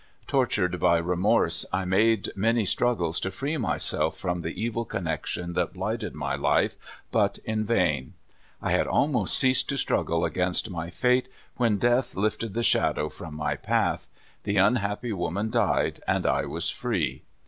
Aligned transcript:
Tortured 0.25 0.79
by 0.79 0.97
remorse, 0.97 1.63
I 1.71 1.85
made 1.85 2.31
many 2.35 2.65
struggles 2.65 3.19
to 3.19 3.29
free 3.29 3.57
myself 3.57 4.17
from 4.17 4.41
the 4.41 4.59
evil 4.59 4.83
connection 4.83 5.53
that 5.53 5.73
blighted 5.73 6.15
my 6.15 6.33
life, 6.35 6.75
but 7.11 7.37
in 7.45 7.63
vain. 7.65 8.13
I 8.63 8.71
had 8.71 8.87
almost 8.87 9.37
ceased 9.37 9.69
to 9.69 9.77
struggle 9.77 10.25
against 10.25 10.71
my 10.71 10.89
fate, 10.89 11.27
when 11.57 11.77
death 11.77 12.15
lifted 12.15 12.55
the 12.55 12.63
shadow 12.63 13.09
from 13.09 13.35
my 13.35 13.55
path. 13.55 14.07
The 14.41 14.57
unhappy 14.57 15.13
woman 15.13 15.51
died, 15.51 16.01
and 16.07 16.25
I 16.25 16.45
w^as 16.45 16.73
free. 16.73 17.21